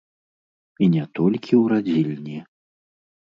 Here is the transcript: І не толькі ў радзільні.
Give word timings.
І 0.85 0.87
не 0.93 1.03
толькі 1.19 1.53
ў 1.61 1.63
радзільні. 1.75 2.39